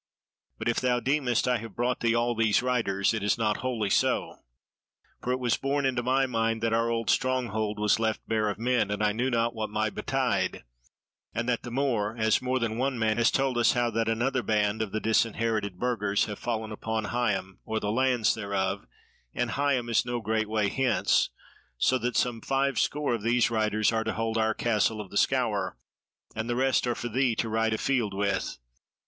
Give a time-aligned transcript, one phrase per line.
[0.57, 3.91] But if thou deemest I have brought thee all these riders it is not wholly
[3.91, 4.37] so.
[5.21, 8.57] For it was borne into my mind that our old stronghold was left bare of
[8.57, 10.63] men, and I knew not what might betide;
[11.35, 14.41] and that the more, as more than one man has told us how that another
[14.41, 18.87] band of the disinherited Burgers have fallen upon Higham or the lands thereof,
[19.35, 21.29] and Higham is no great way hence;
[21.77, 25.15] so that some five score of these riders are to hold our Castle of the
[25.17, 25.73] Scaur,
[26.35, 28.57] and the rest are for thee to ride afield with.